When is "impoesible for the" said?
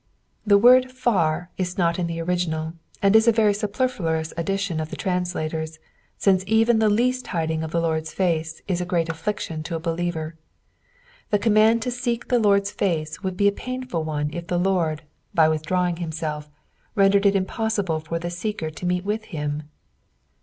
17.85-18.37